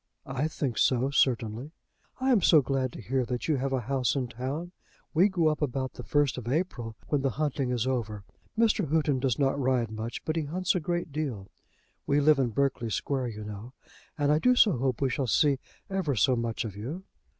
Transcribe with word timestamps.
"I 0.25 0.47
think 0.47 0.79
so, 0.79 1.11
certainly." 1.11 1.73
"I 2.19 2.31
am 2.31 2.41
so 2.41 2.59
glad 2.63 2.91
to 2.93 3.01
hear 3.03 3.23
that 3.25 3.47
you 3.47 3.57
have 3.57 3.71
a 3.71 3.81
house 3.81 4.15
in 4.15 4.29
town. 4.29 4.71
We 5.13 5.29
go 5.29 5.47
up 5.49 5.61
about 5.61 5.93
the 5.93 6.01
first 6.03 6.39
of 6.39 6.47
April, 6.51 6.95
when 7.09 7.21
the 7.21 7.29
hunting 7.37 7.69
is 7.69 7.85
over. 7.85 8.23
Mr. 8.57 8.87
Houghton 8.89 9.19
does 9.19 9.37
not 9.37 9.59
ride 9.59 9.91
much, 9.91 10.25
but 10.25 10.37
he 10.37 10.45
hunts 10.45 10.73
a 10.73 10.79
great 10.79 11.11
deal. 11.11 11.51
We 12.07 12.19
live 12.19 12.39
in 12.39 12.49
Berkeley 12.49 12.89
Square, 12.89 13.27
you 13.27 13.43
know; 13.43 13.73
and 14.17 14.31
I 14.31 14.39
do 14.39 14.55
so 14.55 14.75
hope 14.75 15.01
we 15.03 15.11
shall 15.11 15.27
see 15.27 15.59
ever 15.87 16.15
so 16.15 16.35
much 16.35 16.65
of 16.65 16.75
you." 16.75 17.03